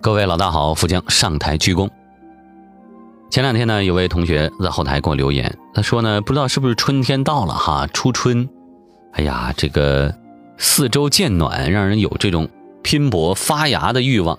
[0.00, 1.90] 各位老大好，富江上台鞠躬。
[3.30, 8.48] 前两天呢，有位同学在后台给我留言，他说呢，不知道是不是春天到了哈，初春，
[9.14, 10.14] 哎呀，这个
[10.56, 12.48] 四周渐暖，让人有这种
[12.80, 14.38] 拼搏发芽的欲望，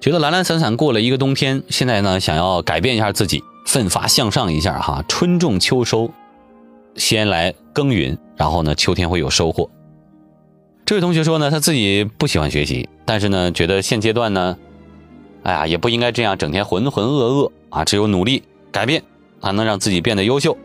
[0.00, 6.12] 觉得懒懒散散过了一个冬天，现在呢，想要改变一下自己，奋发向上一下哈，春种秋收，
[6.94, 9.68] 先来耕耘，然后呢，秋天会有收获。
[10.86, 14.56] 这位同学说呢，他自己不喜欢学习，但是呢，觉得现阶段呢。
[15.44, 17.84] 哎呀，也不应该这样，整天浑浑噩噩啊！
[17.84, 19.02] 只有努力改变，
[19.40, 20.56] 才能让自己变得优秀。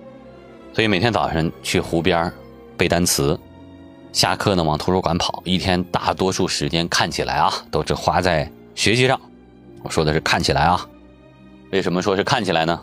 [0.74, 2.32] 所以每天早上去湖边
[2.78, 3.40] 背单词，
[4.14, 9.20] 下课呢往图书馆跑，一天大多数时间看起来啊都是花在学习上。
[9.82, 10.88] 我说的是看起来啊，
[11.72, 12.80] 为什么说是看起来呢？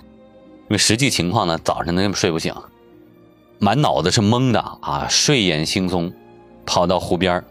[0.63, 2.53] 因为实际情况呢，早上根本睡不醒，
[3.61, 6.13] 满脑子是懵的啊，睡眼惺忪，
[6.67, 7.45] 跑到湖边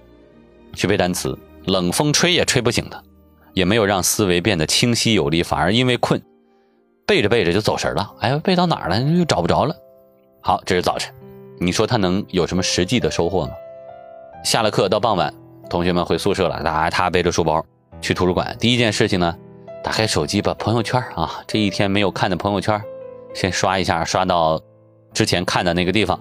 [0.74, 3.02] 去背单词，冷风吹也吹不醒他。
[3.54, 6.22] 也没有让思维变得清晰有力，反而因为困，
[7.06, 8.14] 背着背着就走神了。
[8.20, 9.00] 哎，背到哪儿了？
[9.02, 9.76] 又找不着了。
[10.42, 11.14] 好，这是早晨，
[11.60, 13.52] 你说他能有什么实际的收获吗？
[14.44, 15.34] 下了课到傍晚，
[15.70, 17.64] 同学们回宿舍了，他他背着书包
[18.02, 18.56] 去图书馆。
[18.60, 19.36] 第一件事情呢，
[19.84, 22.82] 打开手机，把朋友圈啊，这一天没有看的朋友圈，
[23.34, 24.60] 先刷一下，刷到
[25.14, 26.20] 之前看的那个地方。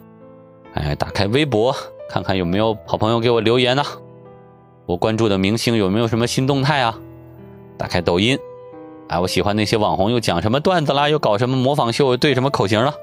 [0.75, 1.75] 哎，打开微博，
[2.08, 3.83] 看看有没有好朋友给我留言呢？
[4.86, 6.98] 我关注的明星有没有什么新动态啊？
[7.83, 8.38] 打开抖音，
[9.08, 12.94] 哎，我喜欢那些网红又讲什么段子啦，又搞什么模仿秀，对什么口型了。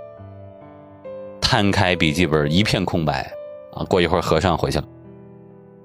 [1.41, 3.29] 摊开笔记本一片空白，
[3.73, 4.85] 啊，过一会儿和尚回去了。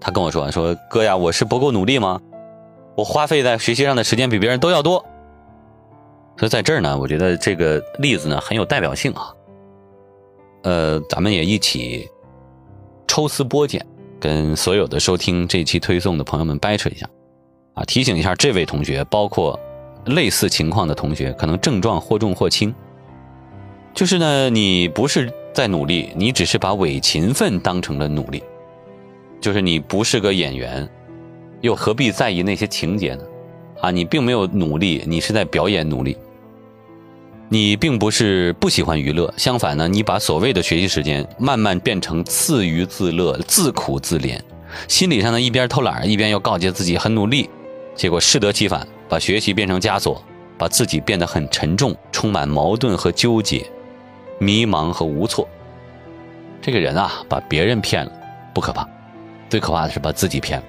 [0.01, 2.21] 他跟我说：“说哥呀，我是不够努力吗？
[2.95, 5.05] 我花费在学习上的时间比别人都要多。”
[6.39, 9.35] 所以在这儿呢，我觉得这个例子呢很有代表性啊。
[10.63, 12.09] 呃，咱们也一起
[13.09, 13.85] 抽丝剥茧，
[14.21, 17.09] 跟所有的收听这期推送的朋友们掰扯一下。
[17.75, 19.59] 啊，提醒一下这位同学，包括
[20.07, 22.75] 类似情况的同学，可能症状或重或轻。
[23.93, 28.43] 就是呢，你不是在努力，你只是把伪勤奋当成了努力。
[29.41, 30.89] 就是你不是个演员，
[31.61, 33.23] 又何必在意那些情节呢？
[33.81, 36.17] 啊，你并没有努力，你是在表演努力。
[37.49, 44.41] 你并不是不喜欢娱乐，相反呢，你把所谓的学习时间慢慢变成自娱自乐、自苦自怜，
[44.89, 47.49] 心理上呢一边偷懒，一边又告诫自己很努力。
[47.95, 50.23] 结果适得其反，把学习变成枷锁，
[50.59, 53.65] 把自己变得很沉重，充满矛盾和纠结，
[54.39, 55.49] 迷茫和无措。
[56.61, 58.13] 这个人啊，把别人骗了
[58.53, 58.89] 不可怕，
[59.49, 60.65] 最可怕的是把自己骗了。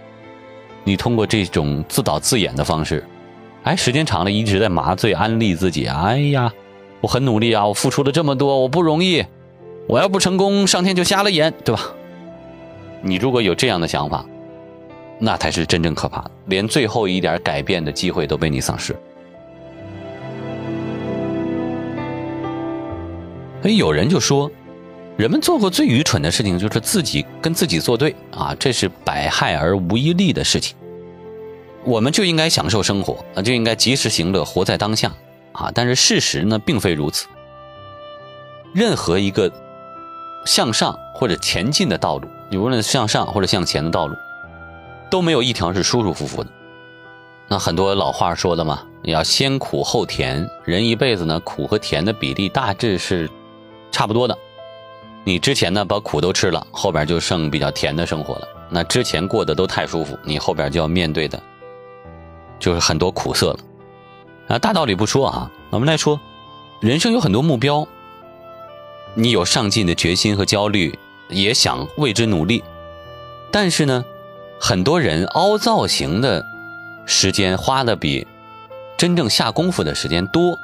[0.83, 3.03] 你通过这种自导自演的方式，
[3.63, 5.87] 哎，时间长了，一直在麻醉安利自己。
[5.87, 6.53] 哎呀，
[7.01, 9.25] 我很努力啊，我付出了这么多，我不容易，
[9.87, 11.81] 我要不成功，上天就瞎了眼，对吧？
[13.01, 14.23] 你如果有这样的想法。
[15.19, 18.95] 那才是真正可怕的，连最后一点改变的机会都被你丧失。
[23.61, 24.51] 所以有人就说，
[25.17, 30.75] 人们做过最愚蠢的事情就是自己跟自己作对啊，这是百害而无一利的事情。
[31.83, 35.11] 我们就应该享受生活啊，就应该及时行乐，活在当下
[35.53, 35.71] 啊。
[35.73, 37.27] 但是事实呢，并非如此。
[38.73, 39.51] 任何一个
[40.45, 44.15] 向上或者前进的道路，你无论向上或者向前的道路。
[45.15, 46.49] 都没有一条是舒舒服服的。
[47.47, 50.45] 那很多老话说的嘛，要先苦后甜。
[50.65, 53.29] 人一辈子呢，苦和甜的比例大致是
[53.93, 54.37] 差不多的。
[55.23, 58.47] 你之前呢把苦都吃了，后边就剩比较甜的生活了。
[58.69, 61.41] 那之前过得都太舒服，你后边就要面对的
[62.59, 63.59] 就是很多苦涩了。
[64.49, 66.19] 啊，大道理不说啊，我们来说，
[66.81, 67.87] 人生有很多目标，
[69.13, 70.99] 你有上进的决心和焦虑，
[71.29, 72.61] 也想为之努力，
[73.49, 74.03] 但是呢。
[74.59, 76.43] 很多人凹造型的
[77.05, 78.25] 时间花的比
[78.97, 80.57] 真正下功夫的时间多，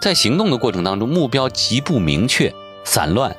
[0.00, 2.52] 在行动的过程当中，目标极不明确、
[2.84, 3.36] 散乱，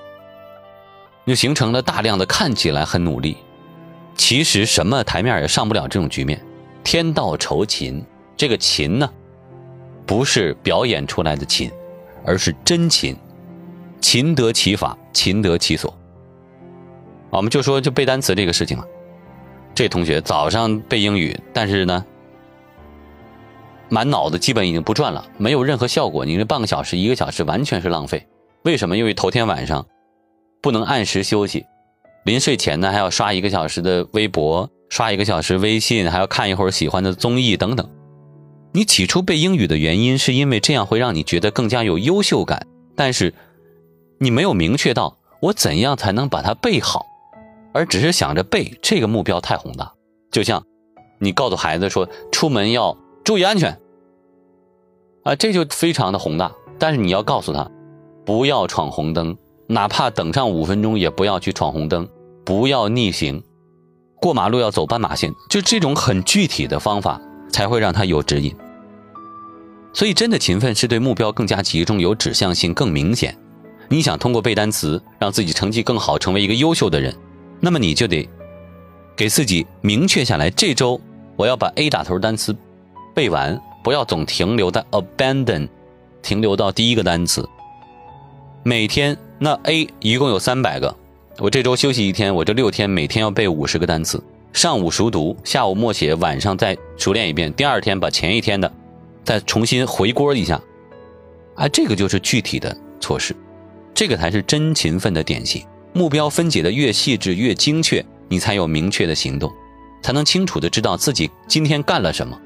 [1.26, 3.38] 就形成了大量的看起来很努力，
[4.16, 6.40] 其实什么台面也上不了这种局面。
[6.84, 8.03] 天道酬勤，
[8.38, 9.09] 这个勤呢，
[10.06, 11.70] 不是表演出来的勤，
[12.23, 13.16] 而是真勤，
[14.00, 15.94] 勤得其法，勤得其所。
[17.32, 18.85] 我们就说就背单词这个事情嘛。
[19.76, 22.06] 这同学早上背英语，但是呢，
[23.88, 26.26] 满脑子基本已经不转了，没有任何效果。
[26.26, 28.28] 你这半个小时、一个小时完全是浪费。
[28.64, 28.98] 为什么？
[28.98, 29.86] 因为头天晚上
[30.62, 31.66] 不能按时休息，
[32.26, 37.90] 临睡前呢还要刷一个小时的微博，刷一个小时微信，还要看一会儿喜欢的综艺等等。
[38.74, 43.34] 你起初背英语的原因是因为这样会让你觉得更加有优秀感，但是
[44.20, 47.06] 你没有明确到我怎样才能把它背好。
[47.74, 49.94] 而只是想着背这个目标太宏大，
[50.32, 50.64] 就像
[51.20, 53.80] 你告诉孩子说出门要注意安全。
[55.24, 56.52] 啊，这就非常的宏大。
[56.80, 57.70] 但是你要告诉他，
[58.26, 59.38] 不要闯红灯，
[59.68, 62.08] 哪怕等上五分钟也不要去闯红灯，
[62.46, 63.44] 不要逆行，
[64.22, 67.22] 过马路要走斑马线，就这种很具体的方法
[67.52, 68.56] 才会让他有指引。
[69.94, 73.38] 所以，真的勤奋是对目标更加集中、有指向性、更明显。
[73.90, 77.14] 你想通过背单词让自己成绩更好，成为一个优秀的人，
[77.59, 78.28] 那么你就得
[79.16, 81.00] 给自己明确下来：这周
[81.35, 82.56] 我要把 A 打头单词
[83.14, 85.67] 背完，不要总停留在 abandon。
[86.22, 87.47] 停留到第一个单词。
[88.61, 90.94] 每天那 A 一共有三百个，
[91.38, 94.22] 我这周休息一天，我这六天每天要背五十个单词。
[94.52, 97.53] 上午熟读，下午默写，晚上再熟练一遍。
[97.53, 98.70] 第二天把前一天的
[99.23, 100.61] 再重新回锅一下。
[101.56, 103.34] 啊，这个就是具体的措施，
[103.94, 105.66] 这个才是真勤奋的典型。
[105.99, 109.51] 目标分解的越细致越精确，你才有明确的行动，
[110.01, 112.40] 才能清楚的知道自己今天干了什么。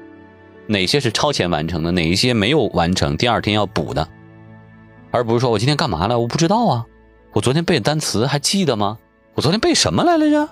[0.66, 4.10] 哪些是超前完成的，哪一些没有完成，第二天要补的，
[5.12, 6.88] 而不是说我今天干嘛了，我不知道啊，
[7.32, 8.98] 我昨天背的单词还记得吗？
[9.36, 10.50] 我昨天背什么来了着？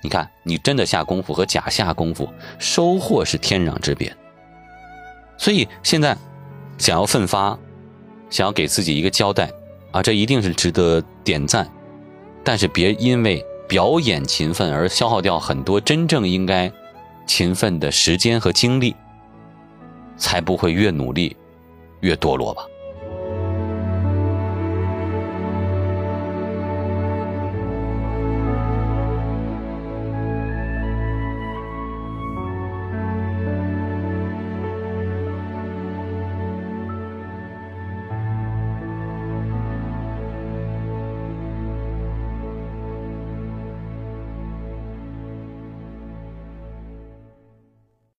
[0.00, 2.28] 你看，你真的下功夫和假下功夫，
[2.60, 4.16] 收获是天壤之别。
[5.36, 6.16] 所以现在
[6.78, 7.58] 想要奋发，
[8.30, 9.50] 想要给自己一个交代
[9.90, 11.68] 啊，这一定是值得点赞。
[12.42, 16.72] 但是别因为表演勤奋而消耗掉很多真正应该。
[17.26, 18.96] 勤奋的时间和精力，
[20.16, 21.36] 才不会越努力
[22.00, 22.64] 越堕落吧。